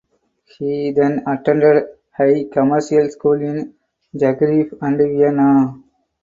He 0.57 0.91
then 0.93 1.21
attended 1.27 1.83
high 2.17 2.45
commercial 2.51 3.07
school 3.11 3.33
in 3.39 3.75
Zagreb 4.15 4.75
and 4.81 4.97
Vienna. 4.97 5.77